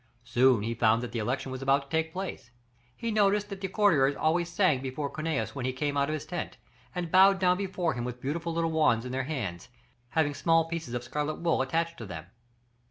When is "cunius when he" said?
5.11-5.71